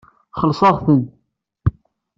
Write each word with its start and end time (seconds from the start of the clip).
Xellṣeɣ-ten. 0.39 1.01